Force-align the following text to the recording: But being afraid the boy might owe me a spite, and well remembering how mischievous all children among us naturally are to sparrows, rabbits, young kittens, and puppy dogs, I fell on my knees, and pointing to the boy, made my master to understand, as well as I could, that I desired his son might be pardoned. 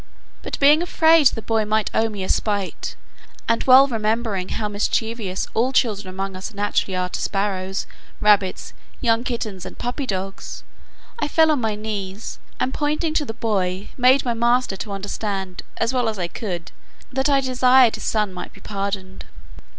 But 0.41 0.59
being 0.59 0.81
afraid 0.81 1.27
the 1.27 1.43
boy 1.43 1.63
might 1.63 1.91
owe 1.93 2.09
me 2.09 2.23
a 2.23 2.27
spite, 2.29 2.95
and 3.47 3.63
well 3.65 3.85
remembering 3.87 4.49
how 4.49 4.67
mischievous 4.67 5.45
all 5.53 5.71
children 5.71 6.07
among 6.07 6.35
us 6.35 6.55
naturally 6.55 6.95
are 6.95 7.09
to 7.09 7.21
sparrows, 7.21 7.85
rabbits, 8.19 8.73
young 8.99 9.23
kittens, 9.23 9.63
and 9.63 9.77
puppy 9.77 10.07
dogs, 10.07 10.63
I 11.19 11.27
fell 11.27 11.51
on 11.51 11.61
my 11.61 11.75
knees, 11.75 12.39
and 12.59 12.73
pointing 12.73 13.13
to 13.13 13.25
the 13.25 13.35
boy, 13.35 13.89
made 13.95 14.25
my 14.25 14.33
master 14.33 14.75
to 14.77 14.91
understand, 14.91 15.61
as 15.77 15.93
well 15.93 16.09
as 16.09 16.17
I 16.17 16.27
could, 16.27 16.71
that 17.13 17.29
I 17.29 17.39
desired 17.39 17.93
his 17.93 18.03
son 18.03 18.33
might 18.33 18.53
be 18.53 18.59
pardoned. 18.61 19.25